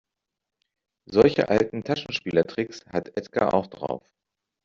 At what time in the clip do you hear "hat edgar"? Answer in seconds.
2.87-3.53